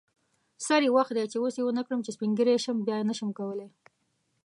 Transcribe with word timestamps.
سری 0.67 0.89
وخت 0.95 1.11
دی 1.17 1.25
چی 1.31 1.37
اوس 1.39 1.55
یی 1.57 1.63
ونکړم 1.65 1.99
چی 2.05 2.11
سپین 2.15 2.31
ږیری 2.37 2.55
شم 2.63 2.77
بیا 2.87 2.97
نشم 3.09 3.29
کولی 3.37 3.67